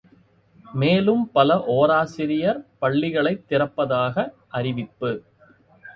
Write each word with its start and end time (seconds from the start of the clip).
மேலும் 0.73 1.31
பல 1.31 1.57
ஓராசிரியர் 1.73 2.59
பள்ளிகளைத் 2.79 3.45
திறப்பதாக 3.49 4.15
அறிவிப்பு! 4.51 5.11